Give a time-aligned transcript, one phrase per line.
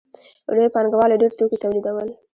[0.49, 2.09] لویو پانګوالو ډېر توکي تولیدول